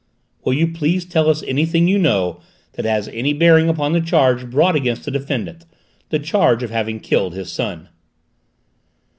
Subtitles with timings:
[0.43, 2.39] "Will you please tell us anything you know
[2.73, 5.63] that has any bearing upon the charge brought against the defendant,
[6.09, 7.87] the charge of having killed his son?"